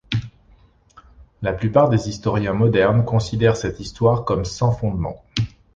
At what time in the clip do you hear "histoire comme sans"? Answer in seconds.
3.79-4.71